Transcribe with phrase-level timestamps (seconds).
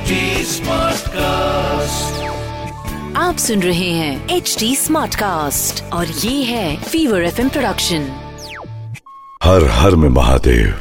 [0.00, 0.12] HD
[0.44, 2.04] Smartcast.
[3.16, 8.08] आप सुन रहे हैं एच डी स्मार्ट कास्ट और ये है फीवर एफ़ प्रोडक्शन
[9.42, 10.74] हर हर में महादेव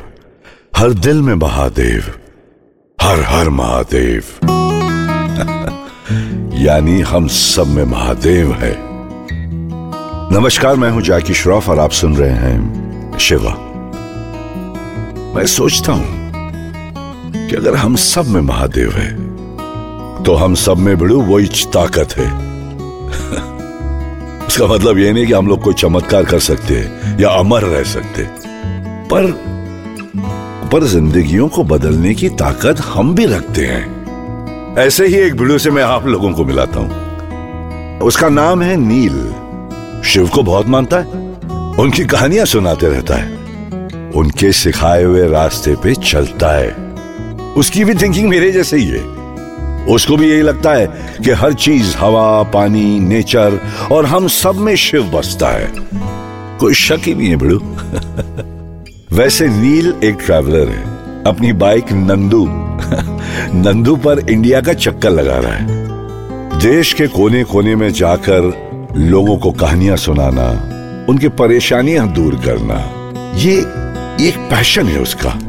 [0.77, 2.19] हर दिल में महादेव
[3.01, 4.23] हर हर महादेव।
[6.53, 8.75] यानी हम सब में महादेव है।
[10.33, 13.51] नमस्कार मैं हूँ जाकी श्रॉफ और आप सुन रहे हैं शिवा।
[15.35, 16.18] मैं सोचता हूँ
[17.49, 19.29] कि अगर हम सब में महादेव है
[20.23, 22.25] तो हम सब में बिड़ू वही ताकत है।
[24.47, 27.83] उसका मतलब ये नहीं कि हम लोग कोई चमत्कार कर सकते हैं या अमर रह
[27.83, 28.27] सकते
[29.05, 29.49] पर
[30.73, 33.99] पर जिंदगियों को बदलने की ताकत हम भी रखते हैं।
[34.77, 39.33] ऐसे ही एक वीडियो से मैं आप लोगों को मिलाता हूँ। उसका नाम है नील।
[40.05, 41.05] शिव को बहुत मानता है।
[41.79, 43.39] उनकी कहानियाँ सुनाते रहता है।
[44.15, 46.88] उनके सिखाए हुए रास्ते पे चलता है।
[47.57, 49.19] उसकी भी थिंकिंग मेरे जैसे ही है।
[49.85, 50.87] उसको भी यही लगता है
[51.23, 53.59] कि हर चीज़ हवा, पानी नेचर
[53.91, 55.73] और हम सब में शिव बसता है।
[56.59, 57.59] कोई शक ही नहीं है बिड़ू।
[59.17, 60.83] वैसे नील एक ट्रैवलर है।
[61.23, 62.47] अपनी बाइक नंदू
[63.57, 65.67] नंदू पर इंडिया का चक्कर लगा रहा है।
[66.59, 70.49] देश के कोने कोने में जाकर लोगों को कहानियाँ सुनाना,
[71.09, 72.75] उनकी परेशानियाँ दूर करना,
[73.37, 73.53] ये
[74.27, 75.39] एक पैशन है उसका।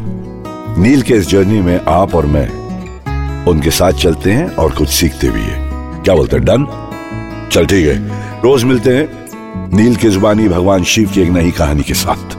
[0.78, 2.48] नील के इस जर्नी में आप और मैं
[3.46, 5.58] उनके साथ चलते हैं और कुछ सीखते भी है।
[6.02, 6.44] क्या बोलते हैं?
[6.44, 6.66] डन?
[7.52, 9.08] चल ठीक है। रोज मिलते हैं
[9.76, 12.38] नील की जुबानी भगवान शिव की एक नई कहानी के साथ।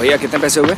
[0.00, 0.74] भैया कितने पैसे हुए?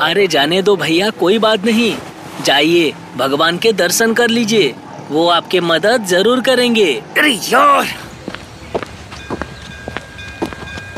[0.00, 1.96] अरे जाने दो भैया कोई बात नहीं।
[2.44, 4.74] जाइए भगवान के दर्शन कर लीजिए।
[5.10, 7.86] वो आपके मदद ज़रूर करेंगे। अरे यार!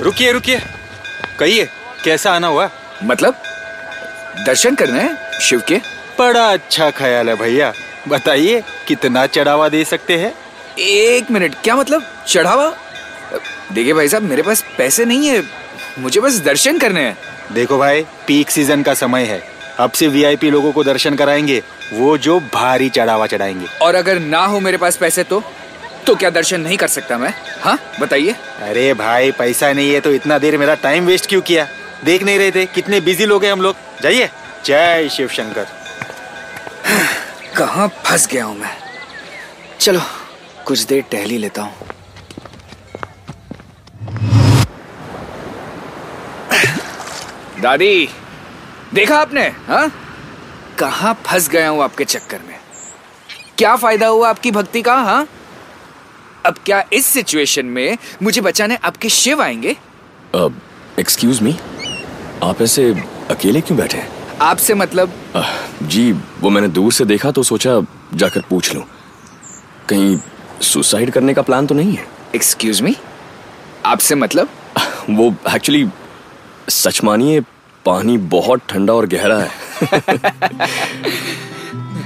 [0.01, 0.61] रुकिए रुकिए।
[1.39, 1.69] कहिए
[2.05, 2.71] कैसा आना हुआ?
[3.05, 3.35] मतलब?
[4.47, 5.79] दर्शन करने हैं शिव के?
[6.19, 7.73] बड़ा अच्छा ख्याल है भैया।
[8.09, 10.33] बताइए कितना चढ़ावा दे सकते हैं?
[10.79, 12.03] एक मिनट क्या मतलब?
[12.29, 12.73] चढ़ावा?
[13.73, 15.43] देखिए भाई साहब मेरे पास पैसे नहीं है
[15.99, 17.17] मुझे बस दर्शन करने हैं।
[17.53, 19.43] देखो भाई पीक सीज़न का समय है।
[19.81, 21.63] अब से वीआईपी लोगों को दर्शन कराएँगे
[21.93, 25.43] वो जो भारी चढ़ावा चढ़ाएँगे। और अगर ना हो मेरे पास पैसे तो?
[26.07, 27.33] तो क्या दर्शन नहीं कर सकता मैं?
[27.63, 31.67] हाँ बताइए। अरे भाई पैसा नहीं है तो इतना देर मेरा टाइम वेस्ट क्यों किया?
[32.05, 34.29] देख नहीं रहे थे कितने बिज़ी लोग हैं हम लोग। जाइए।
[34.67, 35.67] जय शिव शंकर।
[37.57, 38.71] कहाँ फंस गया हूँ मैं?
[39.81, 40.01] चलो
[40.67, 41.75] कुछ देर टहली लेता हूँ।
[47.61, 48.09] दादी
[48.95, 49.89] देखा आपने हाँ?
[50.79, 52.57] कहाँ फंस गया हूँ आपके चक्कर में?
[53.59, 55.27] क्या फ़ायदा हुआ आपकी भक्ति का हाँ?
[56.47, 59.77] अब क्या इस सिचुएशन में मुझे बचाने आपके शिव आएँगे?
[61.01, 61.57] एक्सक्यूज मी
[62.43, 62.85] आप ऐसे
[63.31, 64.09] अकेले क्यों बैठे हैं?
[64.43, 65.13] आपसे मतलब?
[65.37, 65.51] आह,
[65.83, 67.81] जी वो मैंने दूर से देखा तो सोचा
[68.15, 68.85] जाकर पूछ लूँ।
[69.89, 70.19] कहीं
[70.63, 72.07] सुसाइड करने का प्लान तो नहीं है?
[72.35, 72.97] एक्सक्यूज मी
[73.87, 74.49] आपसे मतलब?
[75.11, 75.89] वो एक्चुअली
[76.71, 77.41] सच मानिए
[77.85, 79.51] पानी बहुत ठंडा और गहरा है।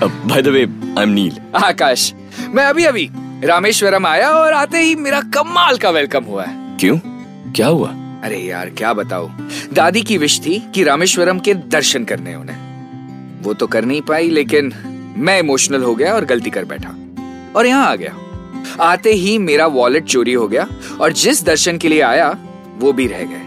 [0.03, 2.13] By the way I am Neel Akash
[2.49, 3.09] मैं अभी अभी
[3.45, 6.99] रामेश्वरम आया और आते ही मेरा कमाल का वेलकम हुआ है। क्यों?
[7.53, 7.89] क्या हुआ?
[8.25, 9.29] अरे यार क्या बताओ
[9.73, 14.29] दादी की विश थी कि रामेश्वरम के दर्शन करने उन्हें। वो तो कर नहीं पाई
[14.29, 14.73] लेकिन
[15.19, 16.95] मैं इमोशनल हो गया और गलती कर बैठा।
[17.57, 18.17] और यहाँ आ गया।
[18.81, 20.67] आते ही मेरा वॉलेट चोरी हो गया
[21.01, 22.37] और जिस दर्शन के लिए आया
[22.79, 23.43] वो भी रह गए।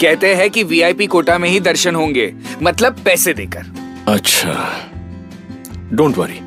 [0.00, 2.32] कहते हैं कि वीआईपी कोटा में ही दर्शन होंगे
[2.62, 3.72] मतलब पैसे देकर।
[4.08, 4.54] अच्छा।
[5.92, 6.38] Don't worry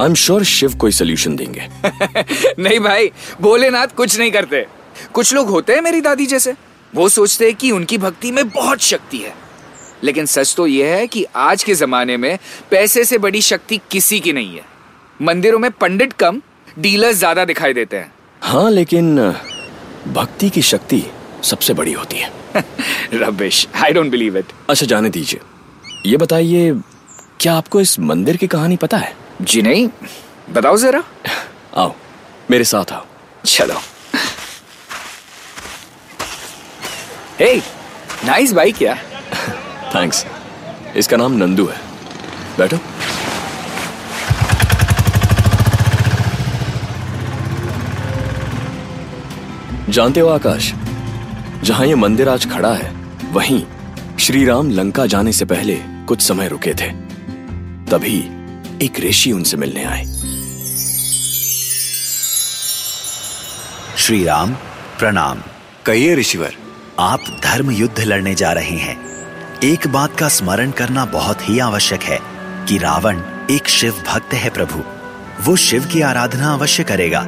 [0.00, 1.68] I am sure Shiv कोई सोल्यूशन देंगे।
[2.58, 3.10] नहीं भाई
[3.40, 4.66] भोलेनाथ कुछ नहीं करते।
[5.12, 6.54] कुछ लोग होते हैं मेरी दादी जैसे।
[6.92, 9.32] वो सोचते हैं कि उनकी भक्ति में बहुत शक्ति है।
[10.02, 12.38] लेकिन सच तो यह है कि आज के जमाने में
[12.70, 14.64] पैसे से बड़ी शक्ति किसी की नहीं है।
[15.20, 16.40] मंदिरों में पंडित कम
[16.78, 18.12] डीलर ज़्यादा दिखाई देते हैं।
[18.42, 19.16] हाँ लेकिन
[20.08, 21.02] भक्ति की शक्ति
[21.44, 22.32] सबसे बड़ी होती है।
[23.14, 25.40] Rubbish I don't believe it अच्छा जाने दीजिए।
[26.06, 26.72] ये बताइए
[27.40, 29.16] क्या आपको इस मंदिर की कहानी पता है?
[29.42, 29.88] जी नहीं।
[30.50, 31.02] बताओ जरा।
[31.76, 31.94] आओ
[32.50, 33.06] मेरे साथ आओ।
[33.46, 33.80] चलो।
[37.40, 37.56] हे
[38.24, 39.00] नाइस बाइक यार।
[39.94, 40.24] थैंक्स
[40.96, 41.80] इसका नाम नंदू है।
[42.58, 42.78] बैठो।
[49.88, 50.72] जानते हो आकाश?
[51.64, 52.94] जहाँ ये मंदिर आज खड़ा है
[53.32, 53.64] वहीं
[54.20, 55.74] श्री राम लंका जाने से पहले
[56.08, 56.90] कुछ समय रुके थे।
[57.90, 58.18] तभी
[58.86, 60.04] एक ऋषि उनसे मिलने आए।
[63.96, 64.52] श्री राम
[64.98, 65.42] प्रणाम।
[65.86, 66.54] कहिए ऋषिवर।
[67.00, 69.26] आप धर्म युद्ध लड़ने जा रहे हैं।
[69.64, 72.18] एक बात का स्मरण करना बहुत ही आवश्यक है
[72.66, 73.20] कि रावण
[73.50, 74.84] एक शिव भक्त है प्रभु।
[75.42, 77.20] वो शिव की आराधना अवश्य करेगा।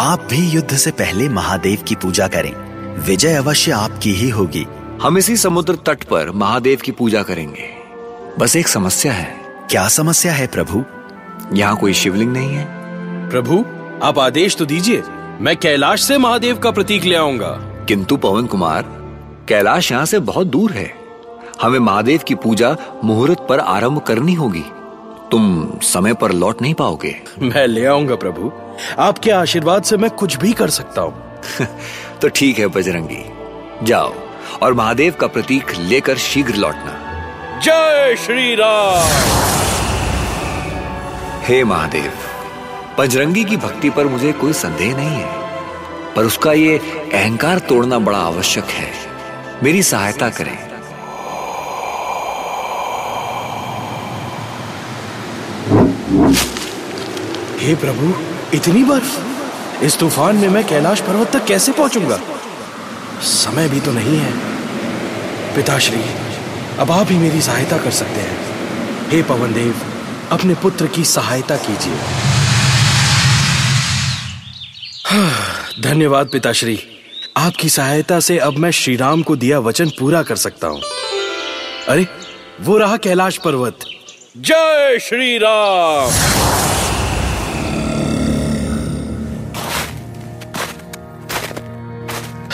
[0.00, 2.67] आप भी युद्ध से पहले महादेव की पूजा करें।
[2.98, 4.66] विजय अवश्य आपकी ही होगी।
[5.02, 7.68] हम इसी समुद्र तट पर महादेव की पूजा करेंगे।
[8.38, 9.36] बस एक समस्या है।
[9.70, 10.84] क्या समस्या है प्रभु?
[11.56, 12.66] यहाँ कोई शिवलिंग नहीं है।
[13.30, 13.64] प्रभु
[14.02, 15.02] आप आदेश तो दीजिए।
[15.40, 17.50] मैं कैलाश से महादेव का प्रतीक ले आऊँगा।
[17.88, 18.82] किंतु पवन कुमार
[19.48, 20.94] कैलाश यहाँ से बहुत दूर है।
[21.62, 24.64] हमें महादेव की पूजा मुहूर्त पर आरंभ करनी होगी।
[25.30, 28.52] तुम समय पर लौट नहीं पाओगे। मैं ले आऊँगा प्रभु।
[28.98, 31.28] आपके आशीर्वाद से मैं कुछ भी कर सकता हूँ।
[32.22, 33.24] तो ठीक है बजरंगी।
[33.86, 34.14] जाओ
[34.62, 36.94] और महादेव का प्रतीक लेकर शीघ्र लौटना।
[37.58, 39.08] जय श्री राम।
[41.42, 42.12] हे महादेव
[42.98, 46.78] बजरंगी की भक्ति पर मुझे कोई संदेह नहीं है पर उसका ये
[47.12, 48.90] अहंकार तोड़ना बड़ा आवश्यक है।
[49.62, 50.56] मेरी सहायता करें।
[57.58, 58.12] हे प्रभु
[58.54, 59.27] इतनी बर्फ़
[59.82, 62.20] इस तूफ़ान में मैं कैलाश पर्वत तक कैसे पहुंचूँगा?
[63.22, 64.32] समय भी तो नहीं है।
[65.54, 66.02] पिताश्री
[66.78, 68.38] अब आप ही मेरी सहायता कर सकते हैं।
[69.10, 69.74] हे पवन देव
[70.32, 71.94] अपने पुत्र की सहायता कीजिए।
[75.06, 75.32] हाँ,
[75.80, 76.78] धन्यवाद पिताश्री।
[77.36, 80.82] आपकी सहायता से अब मैं श्री राम को दिया वचन पूरा कर सकता हूँ।
[81.88, 82.06] अरे
[82.60, 83.78] वो रहा कैलाश पर्वत।
[84.36, 86.10] जय श्री राम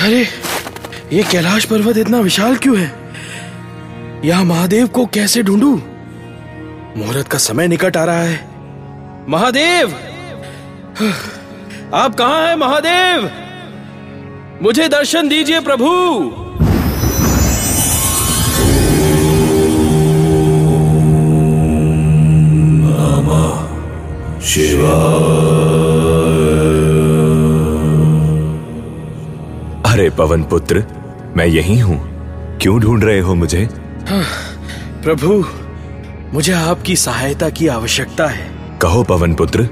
[0.05, 0.27] अरे,
[1.13, 2.95] ये कैलाश पर्वत इतना विशाल क्यों है?
[4.25, 5.79] यहाँ महादेव को कैसे ढूंढूं?
[6.97, 8.49] मुहूर्त का समय निकट आ रहा है।
[9.29, 9.89] महादेव!
[11.95, 13.31] आप कहाँ हैं, महादेव?
[14.63, 16.31] मुझे दर्शन दीजिए, प्रभु!
[24.55, 25.84] अरे
[30.19, 30.85] पवन पुत्र
[31.37, 31.99] मैं यही हूँ।
[32.59, 33.69] क्यों ढूंढ रहे हो मुझे?
[35.05, 35.45] प्रभु
[36.35, 38.49] मुझे आपकी सहायता की आवश्यकता है।
[38.83, 39.69] कहो पवन पुत्र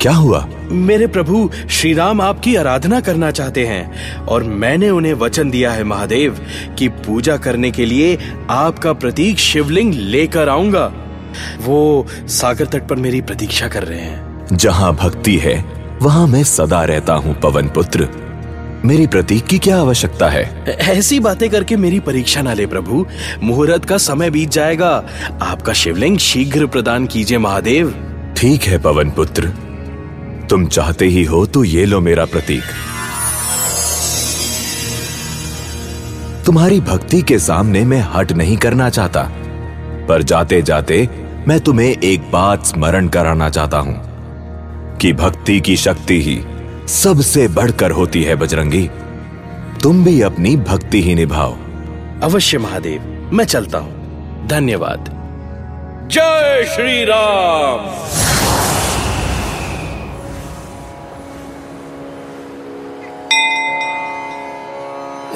[0.00, 0.46] क्या हुआ?
[0.70, 5.84] मेरे प्रभु श्री राम आपकी आराधना करना चाहते हैं और मैंने उन्हें वचन दिया है
[5.84, 6.38] महादेव
[6.78, 8.18] कि पूजा करने के लिए
[8.50, 10.92] आपका प्रतीक शिवलिंग लेकर आऊँगा।
[11.60, 15.58] वो सागर तट पर मेरी प्रतीक्षा कर रहे हैं। जहाँ भक्ति है
[16.02, 18.08] वहाँ मैं सदा रहता हूँ पवन पुत्र।
[18.84, 20.64] मेरी प्रतीक की क्या आवश्यकता है?
[20.68, 23.06] ऐसी बातें करके मेरी परीक्षा ना ले प्रभु।
[23.42, 24.90] मुहूर्त का समय बीत जाएगा।
[25.42, 27.94] आपका शिवलिंग शीघ्र प्रदान कीजिए महादेव।
[28.36, 29.48] ठीक है पवन पुत्र।
[30.50, 32.62] तुम चाहते ही हो तो ये लो मेरा प्रतीक।
[36.46, 39.22] तुम्हारी भक्ति के सामने मैं हट नहीं करना चाहता।
[40.08, 41.08] पर जाते जाते
[41.48, 44.02] मैं तुम्हें एक बात स्मरण कराना चाहता हूँ
[44.98, 46.42] कि भक्ति की शक्ति ही
[46.88, 48.90] सबसे बढ़कर होती है बजरंगी।
[49.82, 51.56] तुम भी अपनी भक्ति ही निभाओ।
[52.22, 55.10] अवश्य महादेव मैं चलता हूँ। धन्यवाद।
[56.12, 57.80] जय श्री राम।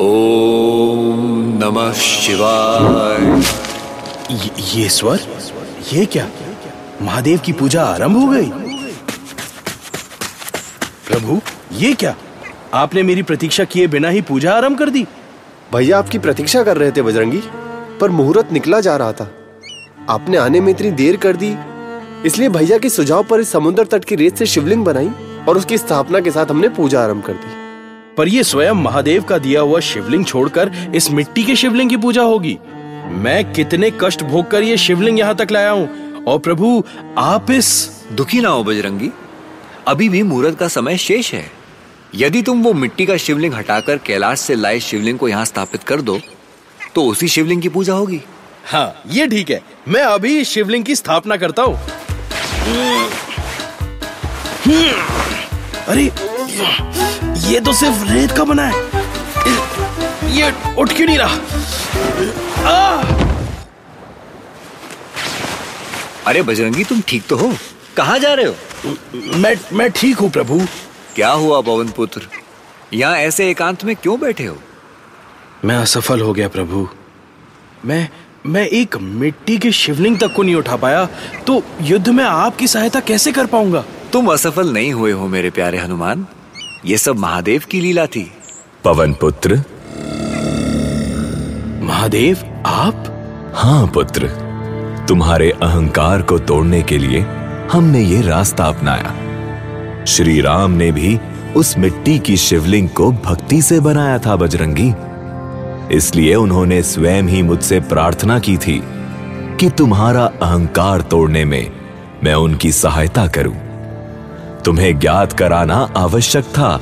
[0.00, 1.20] ओम
[1.62, 3.40] नमः शिवाय।
[4.30, 5.20] ये, ये स्वर?
[5.92, 6.28] ये क्या?
[7.02, 8.50] महादेव की पूजा आरंभ हो गई।
[11.08, 11.40] प्रभु
[11.72, 12.14] ये क्या?
[12.74, 15.06] आपने मेरी प्रतीक्षा किए बिना ही पूजा आरंभ कर दी।
[15.72, 17.42] भैया आपकी प्रतीक्षा कर रहे थे बजरंगी
[18.00, 19.30] पर मुहूर्त निकला जा रहा था।
[20.10, 21.56] आपने आने में इतनी देर कर दी
[22.24, 25.10] इसलिए भैया के सुझाव पर इस समुद्र तट की रेत से शिवलिंग बनाई
[25.48, 27.65] और उसकी स्थापना के साथ हमने पूजा आरंभ कर दी।
[28.16, 32.22] पर ये स्वयं महादेव का दिया हुआ शिवलिंग छोड़कर इस मिट्टी के शिवलिंग की पूजा
[32.22, 32.56] होगी।
[33.14, 36.82] मैं कितने कष्ट भोग कर ये शिवलिंग यहाँ तक लाया हूँ। और प्रभु
[37.18, 37.68] आप इस
[38.12, 39.10] दुखी ना हो बजरंगी।
[39.88, 41.44] अभी भी मुहूर्त का समय शेष है।
[42.14, 46.00] यदि तुम वो मिट्टी का शिवलिंग हटाकर कैलाश से लाए शिवलिंग को यहाँ स्थापित कर
[46.00, 46.18] दो
[46.94, 48.20] तो उसी शिवलिंग की पूजा होगी।
[48.66, 51.78] हाँ ये ठीक है। मैं अभी शिवलिंग की स्थापना करता हूँ।
[55.88, 56.10] अरे
[56.56, 58.84] ये तो सिर्फ़ रेत का बना है।
[60.36, 61.36] ये उठ क्यों नहीं रहा?
[62.70, 63.02] आ!
[66.26, 67.52] अरे बजरंगी तुम ठीक तो हो?
[67.96, 68.54] कहाँ जा रहे हो?
[69.36, 70.60] मैं मैं ठीक हूँ प्रभु।
[71.14, 72.22] क्या हुआ पवन पुत्र?
[72.92, 74.56] यहाँ ऐसे एकांत में क्यों बैठे हो?
[75.64, 76.88] मैं असफल हो गया प्रभु।
[77.84, 78.08] मैं
[78.46, 81.04] मैं एक मिट्टी के शिवलिंग तक को नहीं उठा पाया
[81.46, 83.84] तो युद्ध में आपकी सहायता कैसे कर पाऊँगा?
[84.12, 86.26] तुम असफल नहीं हुए हो मेरे प्यारे हनुमान।
[86.84, 88.32] ये सब महादेव की लीला थी।
[88.84, 89.62] पवन पुत्र।
[91.82, 93.04] महादेव आप?
[93.54, 94.28] हाँ पुत्र।
[95.08, 97.26] तुम्हारे अहंकार को तोड़ने के लिए
[97.72, 99.14] हमने ये रास्ता अपनाया।
[100.04, 101.20] श्री राम ने भी
[101.56, 104.92] उस मिट्टी की शिवलिंग को भक्ति से बनाया था बजरंगी।
[105.96, 108.82] इसलिए उन्होंने स्वयं ही मुझसे प्रार्थना की थी
[109.60, 111.72] कि तुम्हारा अहंकार तोड़ने में
[112.24, 113.65] मैं उनकी सहायता करूँ।
[114.66, 116.80] तुम्हें ज्ञात कराना आवश्यक था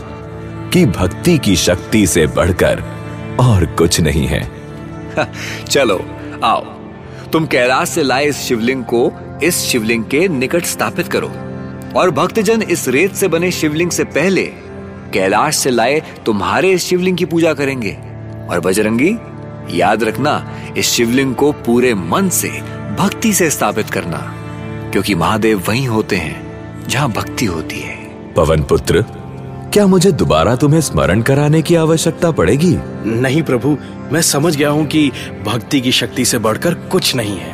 [0.72, 2.82] कि भक्ति की शक्ति से बढ़कर
[3.40, 4.50] और कुछ नहीं है।
[5.70, 6.04] चलो,
[6.44, 6.64] आओ।
[7.32, 9.12] तुम कैलाश से लाए इस शिवलिंग को
[9.42, 11.28] इस शिवलिंग के निकट स्थापित करो।
[12.00, 14.42] और भक्तजन इस रेत से बने शिवलिंग से पहले
[15.12, 17.98] कैलाश से लाए तुम्हारे इस शिवलिंग की पूजा करेंगे।
[18.50, 19.16] और बजरंगी,
[19.78, 22.50] याद रखना, इस शिवलिंग को पूरे मन से,
[22.98, 24.34] भक्ति से स्थापित करना,
[24.92, 26.53] क्योंकि महादेव वहीं होते हैं।
[26.88, 27.96] जहाँ भक्ति होती है।
[28.34, 29.04] पवन पुत्र
[29.72, 32.74] क्या मुझे दोबारा तुम्हें स्मरण कराने की आवश्यकता पड़ेगी?
[33.20, 33.76] नहीं प्रभु
[34.12, 35.10] मैं समझ गया हूँ कि
[35.44, 37.52] भक्ति की शक्ति से बढ़कर कुछ नहीं है।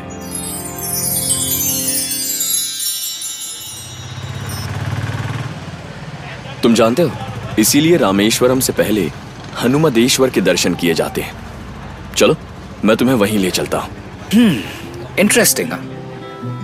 [6.62, 7.10] तुम जानते हो
[7.58, 9.10] इसीलिए रामेश्वरम से पहले
[9.62, 11.32] हनुमदेश्वर के दर्शन किए जाते हैं।
[12.16, 12.36] चलो
[12.84, 13.90] मैं तुम्हें वहीं ले चलता हूँ।
[14.34, 14.56] हम्म
[15.18, 15.72] इंटरेस्टिंग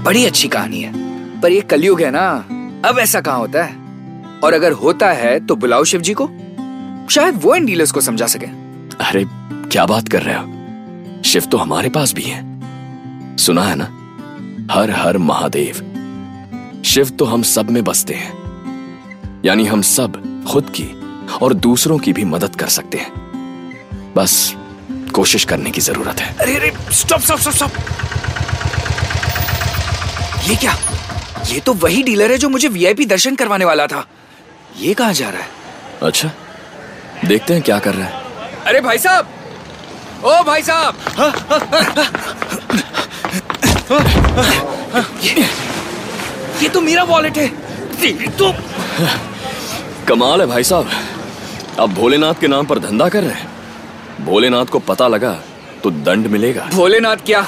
[0.04, 0.92] बड़ी अच्छी कहानी है।
[1.40, 2.26] पर ये कलयुग है ना।
[2.86, 3.76] अब ऐसा कहाँ होता है?
[4.44, 6.26] और अगर होता है तो बुलाओ शिव जी को।
[7.10, 8.46] शायद वो इन डीलर्स को समझा सके।
[9.04, 9.24] अरे
[9.68, 11.22] क्या बात कर रहे हो?
[11.22, 12.44] शिव तो हमारे पास भी है।
[13.36, 13.84] सुना है ना?
[14.74, 20.88] हर हर महादेव। शिव तो हम सब में बसते हैं। यानी हम सब खुद की
[21.42, 23.12] और दूसरों की भी मदद कर सकते हैं।
[24.16, 24.54] बस
[25.14, 27.70] कोशिश करने की ज़रूरत है। अरे अरे स्टॉप स्टॉप स्टॉप स्टॉप
[30.48, 30.76] ये क्या?
[31.48, 34.06] ये तो वही डीलर है जो मुझे वीआईपी दर्शन करवाने वाला था।
[34.78, 35.48] ये कहाँ जा रहा है?
[36.02, 36.30] अच्छा
[37.24, 38.12] देखते हैं क्या कर रहा है।
[38.66, 39.28] अरे भाई साहब!
[40.24, 40.94] ओ भाई साहब!
[45.24, 45.44] ये,
[46.62, 47.48] ये तो मेरा वॉलेट है।
[48.38, 48.52] तो
[50.08, 50.90] कमाल है भाई साहब।
[51.80, 55.32] अब भोलेनाथ के नाम पर धंधा कर रहे हैं। भोलेनाथ को पता लगा
[55.82, 57.46] तो दंड मिलेगा। भोलेनाथ क्या?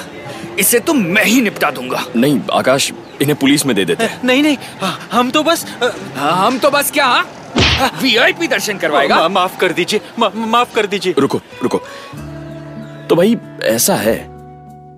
[0.58, 4.42] इसे तो मैं ही निपटा दूँगा। नहीं आकाश इन्हें पुलिस में दे देते हैं। नहीं
[4.42, 4.56] नहीं
[5.12, 5.64] हम तो बस
[6.16, 7.08] हम तो बस क्या
[8.02, 9.16] वीआईपी दर्शन करवाएगा?
[9.16, 11.78] मा, माफ़ कर दीजिए मा, माफ़ कर दीजिए। रुको रुको।
[13.08, 14.16] तो भाई ऐसा है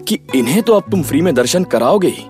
[0.03, 2.25] कि इन्हें तो अब तुम फ्री में दर्शन कराओगे ही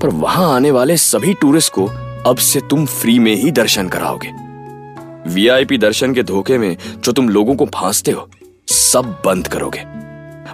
[0.00, 1.86] पर वहाँ आने वाले सभी टूरिस्ट को
[2.26, 4.32] अब से तुम फ्री में ही दर्शन कराओगे।
[5.26, 8.28] वीआईपी दर्शन के धोखे में जो तुम लोगों को फांसते हो
[8.68, 9.80] सब बंद करोगे।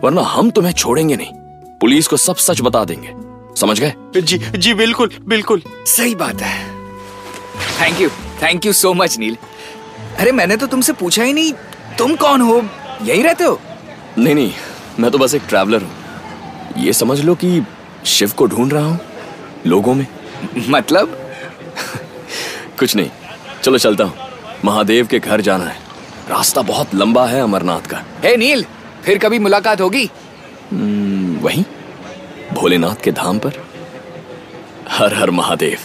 [0.04, 1.32] वरना हम तुम्हें छोड़ेंगे नहीं
[1.80, 3.12] पुलिस को सब सच बता देंगे।
[3.56, 3.92] समझ गए?
[4.16, 6.70] जी जी बिल्कुल बिल्कुल। सही बात है।
[7.80, 8.08] Thank you
[8.42, 9.36] thank you so much Neel
[10.18, 11.52] अरे मैंने तो तुमसे पूछा ही नहीं
[11.98, 12.62] तुम कौन हो?
[13.02, 13.58] यही रहते हो?
[14.18, 14.52] नहीं नहीं
[15.00, 17.62] मैं तो बस एक ट्रैवलर हूँ। ये समझ लो कि
[18.06, 18.98] शिव को ढूंढ रहा हूँ
[19.66, 20.06] लोगों में।
[20.68, 21.18] मतलब?
[22.78, 23.10] कुछ नहीं
[23.62, 24.30] चलो चलता हूँ।
[24.64, 25.76] महादेव के घर जाना है।
[26.30, 28.64] रास्ता बहुत लंबा है अमरनाथ का। हे नील
[29.04, 30.04] फिर कभी मुलाकात होगी?
[31.44, 31.64] वहीं।
[32.52, 33.52] भोलेनाथ के धाम पर?
[34.88, 35.78] हर हर महादेव।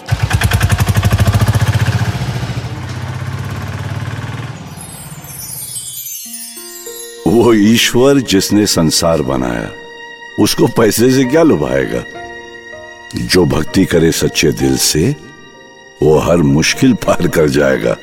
[7.28, 9.72] वो ईश्वर जिसने संसार बनाया,
[10.40, 12.04] उसको पैसे से क्या लुभाएगा?
[13.16, 15.16] जो भक्ति करे सच्चे दिल से,
[16.04, 17.96] वो हर मुश्किल पार कर जाएगा।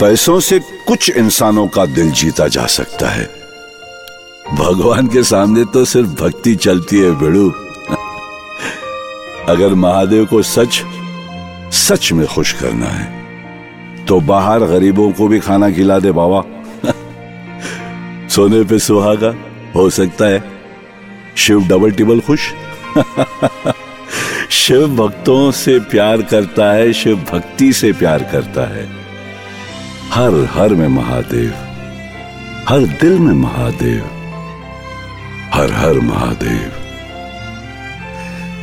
[0.00, 3.37] पैसों से कुछ इंसानों का दिल जीता जा सकता है।
[4.54, 7.50] भगवान के सामने तो सिर्फ़ भक्ति चलती है, बेड़ू।
[9.48, 10.82] अगर महादेव को सच
[11.72, 16.42] सच में खुश करना है तो बाहर गरीबों को भी खाना खिला दे, बाबा।
[18.28, 19.34] सोने पे सुहागा,
[19.74, 20.44] हो सकता है।
[21.36, 22.50] शिव डबल टिबल खुश।
[24.50, 28.86] शिव भक्तों से प्यार करता है, शिव भक्ति से प्यार करता है।
[30.12, 31.52] हर हर में महादेव,
[32.68, 34.17] हर दिल में महादेव।
[35.58, 36.72] हर हर महादेव।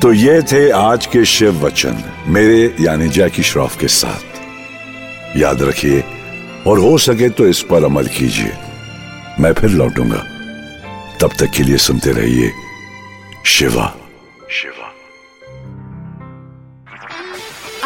[0.01, 1.97] तो ये थे आज के शिव वचन
[2.27, 6.03] मेरे यानी जैकी श्रॉफ के साथ। याद रखिए
[6.67, 8.53] और हो सके तो इस पर अमल कीजिए।
[9.39, 10.21] मैं फिर लौटूँगा।
[11.21, 12.51] तब तक के लिए सुनते रहिए
[13.45, 13.87] शिवा।
[14.51, 14.93] शिवा।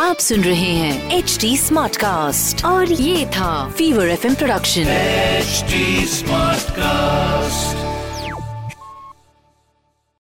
[0.06, 5.66] आप सुन रहे हैं एच डी स्मार्ट कास्ट और ये था fever FM production H
[6.10, 7.79] smart cast